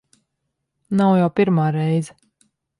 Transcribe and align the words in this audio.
Nav 1.01 1.19
jau 1.21 1.29
pirmā 1.43 1.69
reize. 1.79 2.21